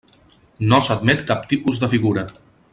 NO 0.71 0.79
s'admet 0.85 1.23
cap 1.31 1.45
tipus 1.53 1.83
de 1.85 1.91
figura. 1.95 2.27